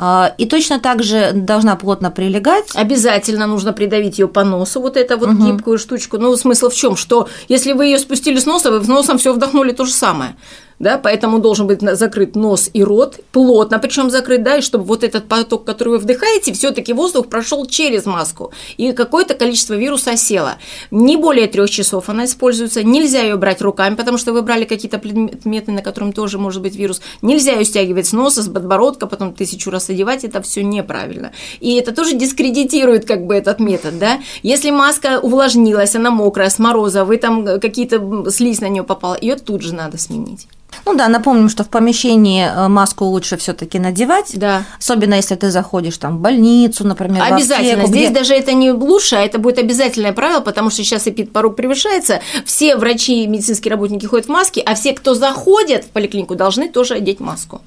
А, 0.00 0.32
и 0.38 0.46
точно 0.46 0.78
так 0.78 1.02
же 1.02 1.32
должна 1.34 1.74
плотно 1.74 2.12
прилегать. 2.12 2.70
Обязательно 2.74 3.48
нужно 3.48 3.72
придавить 3.72 4.18
ее 4.18 4.28
по 4.28 4.44
носу, 4.44 4.80
вот 4.80 4.96
эту 4.96 5.18
вот 5.18 5.30
угу. 5.30 5.46
гибкую 5.46 5.78
штучку. 5.78 6.18
Ну, 6.18 6.36
смысл 6.36 6.68
в 6.68 6.74
чем? 6.74 6.96
Что 6.96 7.28
если 7.48 7.72
вы 7.72 7.86
ее 7.86 7.98
спустили 7.98 8.38
с 8.38 8.46
носа, 8.46 8.70
вы 8.70 8.78
в 8.78 8.88
носом 8.88 9.18
все 9.18 9.32
вдохнули 9.32 9.72
то 9.72 9.84
же 9.84 9.92
самое 9.92 10.36
да, 10.78 10.98
поэтому 10.98 11.38
должен 11.38 11.66
быть 11.66 11.80
закрыт 11.80 12.36
нос 12.36 12.70
и 12.72 12.82
рот, 12.82 13.20
плотно 13.32 13.78
причем 13.78 14.10
закрыт, 14.10 14.42
да, 14.42 14.56
и 14.58 14.60
чтобы 14.60 14.84
вот 14.84 15.04
этот 15.04 15.28
поток, 15.28 15.64
который 15.64 15.90
вы 15.90 15.98
вдыхаете, 15.98 16.52
все-таки 16.52 16.92
воздух 16.92 17.28
прошел 17.28 17.66
через 17.66 18.06
маску, 18.06 18.52
и 18.76 18.92
какое-то 18.92 19.34
количество 19.34 19.74
вируса 19.74 20.12
осело. 20.12 20.56
Не 20.90 21.16
более 21.16 21.46
трех 21.46 21.70
часов 21.70 22.08
она 22.08 22.24
используется, 22.24 22.82
нельзя 22.82 23.22
ее 23.22 23.36
брать 23.36 23.62
руками, 23.62 23.94
потому 23.94 24.18
что 24.18 24.32
вы 24.32 24.42
брали 24.42 24.64
какие-то 24.64 24.98
предметы, 24.98 25.72
на 25.72 25.82
котором 25.82 26.12
тоже 26.12 26.38
может 26.38 26.62
быть 26.62 26.76
вирус, 26.76 27.00
нельзя 27.22 27.52
ее 27.52 27.64
стягивать 27.64 28.06
с 28.06 28.12
носа, 28.12 28.42
с 28.42 28.48
подбородка, 28.48 29.06
потом 29.06 29.34
тысячу 29.34 29.70
раз 29.70 29.90
одевать, 29.90 30.24
это 30.24 30.42
все 30.42 30.62
неправильно. 30.62 31.32
И 31.60 31.74
это 31.74 31.92
тоже 31.92 32.14
дискредитирует 32.14 33.04
как 33.04 33.26
бы 33.26 33.34
этот 33.34 33.60
метод, 33.60 33.98
да. 33.98 34.20
Если 34.42 34.70
маска 34.70 35.18
увлажнилась, 35.20 35.96
она 35.96 36.10
мокрая, 36.10 36.50
с 36.50 36.58
мороза, 36.58 37.04
вы 37.04 37.16
там 37.16 37.60
какие-то 37.60 38.30
слизь 38.30 38.60
на 38.60 38.68
нее 38.68 38.84
попала, 38.84 39.16
ее 39.20 39.36
тут 39.36 39.62
же 39.62 39.74
надо 39.74 39.98
сменить. 39.98 40.46
Ну 40.84 40.94
да, 40.94 41.08
напомним, 41.08 41.48
что 41.48 41.64
в 41.64 41.68
помещении 41.68 42.46
э, 42.46 42.68
маску 42.68 43.04
лучше 43.04 43.36
все-таки 43.36 43.78
надевать, 43.78 44.32
да. 44.38 44.64
особенно 44.78 45.14
если 45.14 45.34
ты 45.34 45.50
заходишь 45.50 45.98
там 45.98 46.18
в 46.18 46.20
больницу, 46.20 46.86
например. 46.86 47.22
Обязательно. 47.22 47.70
В 47.70 47.84
аптеку, 47.84 47.88
Здесь 47.88 48.10
где... 48.10 48.18
даже 48.18 48.34
это 48.34 48.52
не 48.52 48.72
лучше, 48.72 49.16
а 49.16 49.20
это 49.20 49.38
будет 49.38 49.58
обязательное 49.58 50.12
правило, 50.12 50.40
потому 50.40 50.70
что 50.70 50.82
сейчас 50.82 51.06
эпидпорог 51.06 51.56
превышается. 51.56 52.20
Все 52.44 52.76
врачи 52.76 53.24
и 53.24 53.26
медицинские 53.26 53.72
работники 53.72 54.06
ходят 54.06 54.26
в 54.26 54.30
маске, 54.30 54.60
а 54.60 54.74
все, 54.74 54.92
кто 54.92 55.14
заходят 55.14 55.84
в 55.84 55.88
поликлинику, 55.88 56.34
должны 56.34 56.68
тоже 56.68 56.94
одеть 56.94 57.20
маску. 57.20 57.60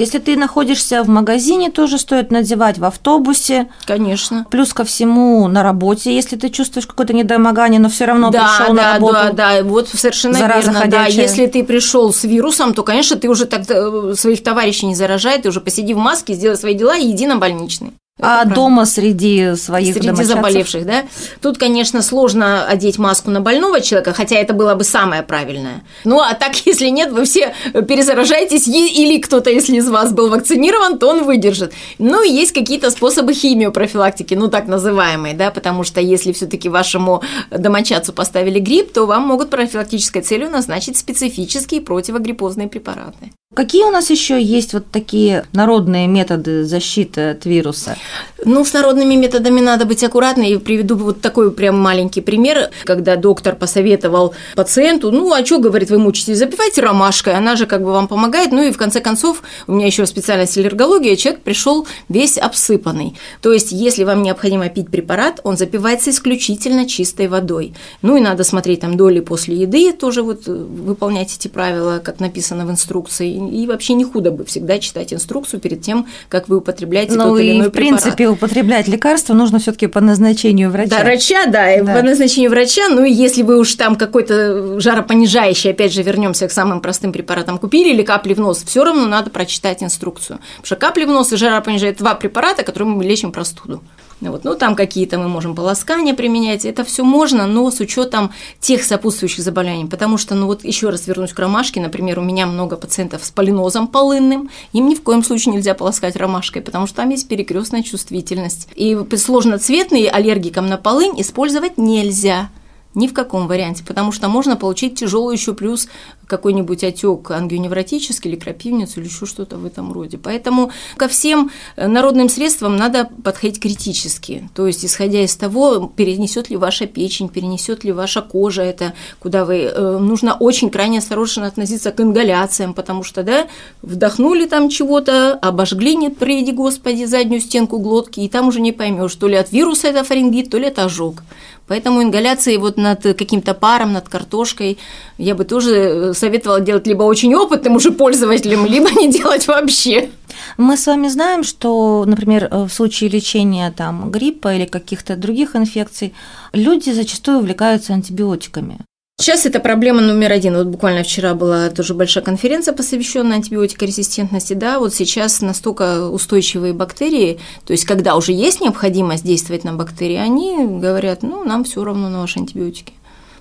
Да. 0.00 0.04
Если 0.04 0.18
ты 0.18 0.36
находишься 0.36 1.02
в 1.02 1.08
магазине, 1.08 1.70
тоже 1.70 1.98
стоит 1.98 2.30
надевать 2.30 2.78
в 2.78 2.84
автобусе. 2.84 3.68
Конечно. 3.84 4.46
Плюс 4.50 4.72
ко 4.72 4.84
всему 4.84 5.46
на 5.48 5.62
работе, 5.62 6.14
если 6.14 6.36
ты 6.36 6.48
чувствуешь 6.48 6.86
какое-то 6.86 7.12
недомогание, 7.12 7.80
но 7.80 7.88
все 7.88 8.06
равно 8.06 8.30
да, 8.30 8.40
пришел 8.58 8.74
да, 8.74 8.82
на 8.82 8.92
работу. 8.94 9.14
Да, 9.14 9.32
да, 9.32 9.64
вот 9.64 9.88
совершенно 9.88 10.36
верно. 10.36 10.72
ходячая. 10.72 10.90
Да, 10.90 11.06
если 11.06 11.46
ты 11.46 11.64
пришел 11.64 12.12
с 12.12 12.24
вирусом, 12.24 12.74
то, 12.74 12.82
конечно, 12.82 13.16
ты 13.16 13.28
уже 13.28 13.44
так 13.44 13.62
э, 13.68 14.14
своих 14.16 14.42
товарищей 14.42 14.86
не 14.86 14.94
заражай, 14.94 15.40
ты 15.40 15.48
уже 15.48 15.60
посиди 15.60 15.94
в 15.94 15.98
маске, 15.98 16.34
сделай 16.34 16.56
свои 16.56 16.74
дела 16.74 16.96
и 16.96 17.10
иди 17.10 17.26
на 17.26 17.36
больничный. 17.36 17.92
А 18.20 18.36
правильно. 18.36 18.54
дома 18.54 18.86
среди 18.86 19.54
своих 19.56 19.94
Среди 19.94 20.08
домочадцев? 20.08 20.36
заболевших, 20.36 20.86
да? 20.86 21.04
Тут, 21.40 21.58
конечно, 21.58 22.02
сложно 22.02 22.64
одеть 22.66 22.98
маску 22.98 23.30
на 23.30 23.40
больного 23.40 23.80
человека, 23.80 24.12
хотя 24.12 24.36
это 24.36 24.52
было 24.54 24.74
бы 24.74 24.84
самое 24.84 25.22
правильное. 25.22 25.82
Ну, 26.04 26.20
а 26.20 26.34
так, 26.34 26.54
если 26.66 26.88
нет, 26.88 27.12
вы 27.12 27.24
все 27.24 27.54
перезаражаетесь, 27.72 28.68
или 28.68 29.18
кто-то, 29.20 29.50
если 29.50 29.76
из 29.76 29.88
вас 29.88 30.12
был 30.12 30.28
вакцинирован, 30.28 30.98
то 30.98 31.08
он 31.08 31.24
выдержит. 31.24 31.72
Ну, 31.98 32.22
и 32.22 32.30
есть 32.30 32.52
какие-то 32.52 32.90
способы 32.90 33.34
химиопрофилактики, 33.34 34.34
ну, 34.34 34.48
так 34.48 34.66
называемые, 34.66 35.34
да, 35.34 35.50
потому 35.50 35.84
что 35.84 36.00
если 36.00 36.32
все 36.32 36.46
таки 36.46 36.68
вашему 36.68 37.22
домочадцу 37.50 38.12
поставили 38.12 38.58
грипп, 38.58 38.92
то 38.92 39.06
вам 39.06 39.22
могут 39.26 39.50
профилактической 39.50 40.22
целью 40.22 40.50
назначить 40.50 40.96
специфические 40.96 41.80
противогриппозные 41.80 42.68
препараты. 42.68 43.32
Какие 43.52 43.82
у 43.82 43.90
нас 43.90 44.10
еще 44.10 44.40
есть 44.40 44.74
вот 44.74 44.86
такие 44.92 45.44
народные 45.52 46.06
методы 46.06 46.64
защиты 46.64 47.30
от 47.30 47.46
вируса? 47.46 47.96
Ну, 48.44 48.64
с 48.64 48.72
народными 48.72 49.16
методами 49.16 49.58
надо 49.58 49.86
быть 49.86 50.04
аккуратной. 50.04 50.52
И 50.52 50.58
приведу 50.58 50.94
вот 50.94 51.20
такой 51.20 51.50
прям 51.50 51.76
маленький 51.76 52.20
пример, 52.20 52.70
когда 52.84 53.16
доктор 53.16 53.56
посоветовал 53.56 54.34
пациенту, 54.54 55.10
ну, 55.10 55.32
а 55.34 55.44
что, 55.44 55.58
говорит, 55.58 55.90
вы 55.90 55.98
мучитесь, 55.98 56.38
запивайте 56.38 56.80
ромашкой, 56.80 57.34
она 57.34 57.56
же 57.56 57.66
как 57.66 57.82
бы 57.82 57.90
вам 57.90 58.06
помогает. 58.06 58.52
Ну, 58.52 58.62
и 58.62 58.70
в 58.70 58.78
конце 58.78 59.00
концов, 59.00 59.42
у 59.66 59.72
меня 59.72 59.86
еще 59.86 60.06
специальность 60.06 60.56
аллергология, 60.56 61.16
человек 61.16 61.42
пришел 61.42 61.88
весь 62.08 62.38
обсыпанный. 62.38 63.16
То 63.42 63.52
есть, 63.52 63.72
если 63.72 64.04
вам 64.04 64.22
необходимо 64.22 64.68
пить 64.68 64.90
препарат, 64.90 65.40
он 65.42 65.56
запивается 65.56 66.10
исключительно 66.10 66.88
чистой 66.88 67.26
водой. 67.26 67.74
Ну, 68.00 68.16
и 68.16 68.20
надо 68.20 68.44
смотреть 68.44 68.82
там 68.82 68.96
доли 68.96 69.18
после 69.18 69.56
еды, 69.56 69.92
тоже 69.92 70.22
вот 70.22 70.46
э, 70.46 70.52
выполнять 70.52 71.34
эти 71.34 71.48
правила, 71.48 71.98
как 71.98 72.20
написано 72.20 72.64
в 72.64 72.70
инструкции 72.70 73.39
и 73.48 73.66
вообще 73.66 73.94
не 73.94 74.04
худо 74.04 74.30
бы 74.30 74.44
всегда 74.44 74.78
читать 74.78 75.12
инструкцию 75.12 75.60
перед 75.60 75.82
тем, 75.82 76.06
как 76.28 76.48
вы 76.48 76.58
употребляете 76.58 77.14
ну, 77.14 77.24
тот 77.24 77.40
или 77.40 77.56
иной 77.56 77.66
и, 77.66 77.70
в 77.70 77.72
принципе, 77.72 78.28
употреблять 78.28 78.88
лекарства 78.88 79.34
нужно 79.34 79.58
все 79.58 79.72
таки 79.72 79.86
по 79.86 80.00
назначению 80.00 80.70
врача. 80.70 80.98
Да, 80.98 81.04
врача, 81.04 81.46
да, 81.46 81.82
да, 81.82 81.94
по 81.94 82.02
назначению 82.02 82.50
врача, 82.50 82.88
ну, 82.88 83.04
и 83.04 83.12
если 83.12 83.42
вы 83.42 83.58
уж 83.58 83.74
там 83.74 83.96
какой-то 83.96 84.80
жаропонижающий, 84.80 85.70
опять 85.70 85.92
же, 85.92 86.02
вернемся 86.02 86.48
к 86.48 86.52
самым 86.52 86.80
простым 86.80 87.12
препаратам, 87.12 87.58
купили 87.58 87.90
или 87.90 88.02
капли 88.02 88.34
в 88.34 88.40
нос, 88.40 88.62
все 88.64 88.84
равно 88.84 89.06
надо 89.06 89.30
прочитать 89.30 89.82
инструкцию. 89.82 90.38
Потому 90.38 90.66
что 90.66 90.76
капли 90.76 91.04
в 91.04 91.08
нос 91.08 91.32
и 91.32 91.36
жаропонижающие– 91.36 91.96
два 91.98 92.14
препарата, 92.14 92.62
которыми 92.62 92.90
мы 92.90 93.04
лечим 93.04 93.32
простуду. 93.32 93.82
Вот. 94.20 94.44
Ну, 94.44 94.54
там 94.54 94.76
какие-то 94.76 95.18
мы 95.18 95.28
можем 95.28 95.54
полоскания 95.54 96.14
применять, 96.14 96.64
это 96.64 96.84
все 96.84 97.04
можно, 97.04 97.46
но 97.46 97.70
с 97.70 97.80
учетом 97.80 98.32
тех 98.60 98.84
сопутствующих 98.84 99.42
заболеваний, 99.42 99.86
потому 99.86 100.18
что, 100.18 100.34
ну 100.34 100.46
вот 100.46 100.64
еще 100.64 100.90
раз 100.90 101.06
вернусь 101.06 101.32
к 101.32 101.38
ромашке, 101.38 101.80
например, 101.80 102.18
у 102.18 102.22
меня 102.22 102.46
много 102.46 102.76
пациентов 102.76 103.24
с 103.24 103.30
полинозом 103.30 103.86
полынным, 103.86 104.50
им 104.72 104.88
ни 104.88 104.94
в 104.94 105.02
коем 105.02 105.24
случае 105.24 105.54
нельзя 105.54 105.74
полоскать 105.74 106.16
ромашкой, 106.16 106.60
потому 106.60 106.86
что 106.86 106.96
там 106.96 107.08
есть 107.08 107.28
перекрестная 107.28 107.82
чувствительность. 107.82 108.68
И 108.74 108.96
сложноцветные 109.16 110.10
аллергикам 110.10 110.68
на 110.68 110.76
полынь 110.76 111.20
использовать 111.20 111.78
нельзя. 111.78 112.50
Ни 112.94 113.06
в 113.06 113.14
каком 113.14 113.46
варианте, 113.46 113.84
потому 113.86 114.10
что 114.10 114.28
можно 114.28 114.56
получить 114.56 114.98
тяжелый 114.98 115.36
еще 115.36 115.54
плюс 115.54 115.86
какой-нибудь 116.30 116.84
отек 116.84 117.30
ангионевротический 117.30 118.30
или 118.30 118.38
крапивницу 118.38 119.00
или 119.00 119.08
еще 119.08 119.26
что-то 119.26 119.58
в 119.58 119.66
этом 119.66 119.92
роде. 119.92 120.16
Поэтому 120.16 120.70
ко 120.96 121.08
всем 121.08 121.50
народным 121.76 122.28
средствам 122.28 122.76
надо 122.76 123.10
подходить 123.24 123.60
критически. 123.60 124.48
То 124.54 124.66
есть, 124.66 124.84
исходя 124.84 125.22
из 125.22 125.36
того, 125.36 125.92
перенесет 125.94 126.48
ли 126.50 126.56
ваша 126.56 126.86
печень, 126.86 127.28
перенесет 127.28 127.84
ли 127.84 127.92
ваша 127.92 128.22
кожа 128.22 128.62
это, 128.62 128.94
куда 129.18 129.44
вы... 129.44 129.62
Э, 129.64 129.98
нужно 129.98 130.34
очень 130.34 130.70
крайне 130.70 130.98
осторожно 130.98 131.46
относиться 131.46 131.90
к 131.90 132.00
ингаляциям, 132.00 132.74
потому 132.74 133.02
что, 133.02 133.22
да, 133.22 133.46
вдохнули 133.82 134.46
там 134.46 134.68
чего-то, 134.68 135.34
обожгли, 135.34 135.96
не 135.96 136.10
приведи 136.10 136.52
Господи, 136.52 137.04
заднюю 137.04 137.40
стенку 137.40 137.78
глотки, 137.78 138.20
и 138.20 138.28
там 138.28 138.48
уже 138.48 138.60
не 138.60 138.72
поймешь, 138.72 139.14
то 139.16 139.26
ли 139.26 139.34
от 139.34 139.50
вируса 139.52 139.88
это 139.88 140.04
фарингит, 140.04 140.50
то 140.50 140.58
ли 140.58 140.68
это 140.68 140.84
ожог. 140.84 141.22
Поэтому 141.70 142.02
ингаляции 142.02 142.56
вот 142.56 142.76
над 142.76 143.02
каким-то 143.02 143.54
паром, 143.54 143.92
над 143.92 144.08
картошкой 144.08 144.76
я 145.18 145.36
бы 145.36 145.44
тоже 145.44 145.74
э, 145.76 146.14
советовала 146.20 146.60
делать 146.60 146.86
либо 146.86 147.02
очень 147.02 147.34
опытным 147.34 147.76
уже 147.76 147.90
пользователям, 147.90 148.66
либо 148.66 148.90
не 148.92 149.10
делать 149.10 149.48
вообще. 149.48 150.10
Мы 150.58 150.76
с 150.76 150.86
вами 150.86 151.08
знаем, 151.08 151.42
что, 151.42 152.04
например, 152.06 152.48
э, 152.50 152.64
в 152.64 152.70
случае 152.70 153.10
лечения 153.10 153.72
там, 153.76 154.10
гриппа 154.10 154.54
или 154.54 154.66
каких-то 154.66 155.16
других 155.16 155.56
инфекций, 155.56 156.12
люди 156.52 156.90
зачастую 156.90 157.38
увлекаются 157.38 157.94
антибиотиками. 157.94 158.78
Сейчас 159.18 159.44
это 159.44 159.60
проблема 159.60 160.00
номер 160.00 160.32
один. 160.32 160.56
Вот 160.56 160.68
буквально 160.68 161.02
вчера 161.02 161.34
была 161.34 161.68
тоже 161.68 161.92
большая 161.92 162.24
конференция, 162.24 162.72
посвященная 162.72 163.36
антибиотикорезистентности. 163.36 164.54
Да, 164.54 164.78
вот 164.78 164.94
сейчас 164.94 165.42
настолько 165.42 166.08
устойчивые 166.08 166.72
бактерии, 166.72 167.38
то 167.66 167.74
есть 167.74 167.84
когда 167.84 168.16
уже 168.16 168.32
есть 168.32 168.62
необходимость 168.62 169.24
действовать 169.24 169.64
на 169.64 169.74
бактерии, 169.74 170.16
они 170.16 170.64
говорят, 170.80 171.22
ну, 171.22 171.44
нам 171.44 171.64
все 171.64 171.84
равно 171.84 172.08
на 172.08 172.20
ваши 172.22 172.38
антибиотики. 172.38 172.94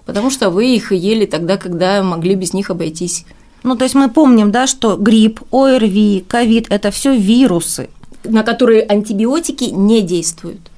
Потому 0.10 0.32
что 0.32 0.50
вы 0.50 0.74
их 0.74 0.92
ели 0.92 1.28
тогда, 1.28 1.58
когда 1.58 2.02
могли 2.02 2.34
без 2.34 2.52
них 2.52 2.72
обойтись. 2.72 3.26
Ну, 3.62 3.76
то 3.76 3.84
есть 3.84 3.94
мы 3.94 4.10
помним, 4.10 4.50
да, 4.50 4.66
что 4.66 4.98
грипп, 4.98 5.42
ОРВИ, 5.52 6.26
ковид– 6.28 6.66
это 6.72 6.90
все 6.90 7.16
вирусы. 7.16 7.92
На 8.24 8.42
которые 8.42 8.82
антибиотики 8.82 9.66
не 9.66 10.02
действуют. 10.02 10.72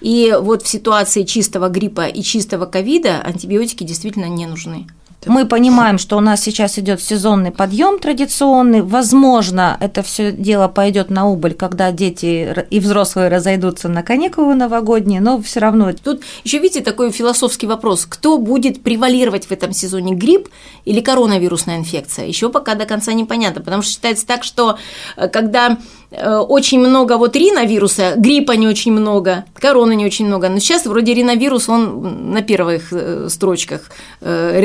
И 0.00 0.34
вот 0.40 0.62
в 0.62 0.68
ситуации 0.68 1.24
чистого 1.24 1.68
гриппа 1.68 2.06
и 2.06 2.22
чистого 2.22 2.64
ковида 2.64 3.20
антибиотики 3.20 3.84
действительно 3.84 4.24
не 4.24 4.46
нужны. 4.46 4.86
Мы 5.26 5.46
понимаем, 5.46 5.98
что 5.98 6.16
у 6.16 6.20
нас 6.20 6.42
сейчас 6.42 6.78
идет 6.78 7.00
сезонный 7.00 7.50
подъем 7.50 7.98
традиционный. 7.98 8.82
Возможно, 8.82 9.76
это 9.80 10.02
все 10.02 10.32
дело 10.32 10.68
пойдет 10.68 11.10
на 11.10 11.28
убыль, 11.28 11.54
когда 11.54 11.90
дети 11.92 12.66
и 12.70 12.80
взрослые 12.80 13.28
разойдутся 13.28 13.88
на 13.88 14.02
каникулы 14.02 14.54
новогодние, 14.54 15.20
но 15.20 15.40
все 15.40 15.60
равно. 15.60 15.92
Тут 15.92 16.22
еще 16.44 16.58
видите 16.58 16.80
такой 16.80 17.10
философский 17.10 17.66
вопрос: 17.66 18.06
кто 18.06 18.38
будет 18.38 18.82
превалировать 18.82 19.46
в 19.46 19.52
этом 19.52 19.72
сезоне 19.72 20.14
грипп 20.14 20.48
или 20.84 21.00
коронавирусная 21.00 21.78
инфекция? 21.78 22.26
Еще 22.26 22.48
пока 22.48 22.74
до 22.74 22.86
конца 22.86 23.12
непонятно, 23.12 23.62
потому 23.62 23.82
что 23.82 23.92
считается 23.92 24.26
так, 24.26 24.44
что 24.44 24.78
э, 25.16 25.28
когда 25.28 25.78
Э, 26.10 26.38
очень 26.38 26.80
много 26.80 27.18
вот 27.18 27.36
риновируса, 27.36 28.14
гриппа 28.16 28.52
не 28.52 28.66
очень 28.66 28.92
много, 28.92 29.44
короны 29.54 29.94
не 29.94 30.06
очень 30.06 30.26
много. 30.26 30.48
Но 30.48 30.58
сейчас 30.58 30.86
вроде 30.86 31.12
риновирус, 31.12 31.68
он 31.68 32.32
на 32.32 32.40
первых 32.40 32.92
э, 32.92 33.28
строчках 33.28 33.82
э, 34.20 34.58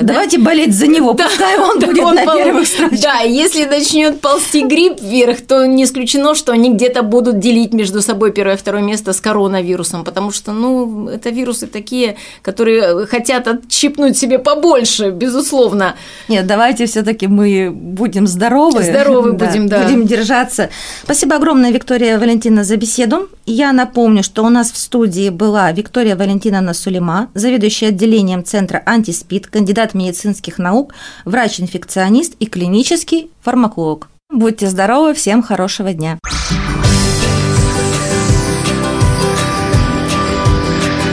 рейтинга. 0.00 0.12
Давайте 0.12 0.38
да? 0.38 0.44
болеть 0.44 0.74
за 0.74 0.86
него, 0.86 1.12
да, 1.12 1.24
пускай 1.24 1.58
он 1.58 1.78
да, 1.78 1.86
будет 1.86 2.04
он 2.04 2.14
на 2.14 2.24
пол... 2.24 2.36
первых 2.36 2.66
строчках. 2.66 3.00
Да, 3.00 3.20
если 3.20 3.64
начнет 3.64 4.20
ползти 4.20 4.64
грипп 4.64 5.00
вверх, 5.00 5.40
то 5.40 5.66
не 5.66 5.84
исключено, 5.84 6.34
что 6.34 6.52
они 6.52 6.72
где-то 6.74 7.02
будут 7.02 7.38
делить 7.38 7.72
между 7.72 8.02
собой 8.02 8.32
первое 8.32 8.54
и 8.54 8.58
второе 8.58 8.82
место 8.82 9.12
с 9.12 9.20
коронавирусом, 9.20 10.04
потому 10.04 10.30
что, 10.30 10.52
ну, 10.52 11.08
это 11.08 11.30
вирусы 11.30 11.66
такие, 11.66 12.16
которые 12.42 13.06
хотят 13.06 13.46
отщипнуть 13.46 14.16
себе 14.16 14.38
побольше, 14.38 15.10
безусловно. 15.10 15.96
Нет, 16.28 16.46
давайте 16.46 16.86
все-таки 16.86 17.26
мы 17.26 17.70
будем 17.72 18.26
здоровы. 18.26 18.82
Здоровы 18.82 19.32
да, 19.34 19.46
будем, 19.46 19.68
да. 19.68 19.82
Будем 19.82 20.06
держаться. 20.06 20.70
Спасибо 21.04 21.36
огромное, 21.36 21.70
Виктория 21.70 22.18
Валентина, 22.18 22.64
за 22.64 22.76
беседу. 22.76 23.28
Я 23.52 23.72
напомню, 23.72 24.22
что 24.22 24.44
у 24.44 24.48
нас 24.48 24.70
в 24.70 24.76
студии 24.76 25.28
была 25.28 25.72
Виктория 25.72 26.14
Валентиновна 26.14 26.72
Сулейма, 26.72 27.30
заведующая 27.34 27.88
отделением 27.88 28.44
Центра 28.44 28.80
антиспид, 28.86 29.48
кандидат 29.48 29.92
медицинских 29.92 30.58
наук, 30.58 30.94
врач-инфекционист 31.24 32.34
и 32.38 32.46
клинический 32.46 33.28
фармаколог. 33.40 34.08
Будьте 34.32 34.68
здоровы, 34.68 35.14
всем 35.14 35.42
хорошего 35.42 35.92
дня. 35.92 36.20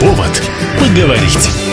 Повод 0.00 0.42
поговорить. 0.78 1.67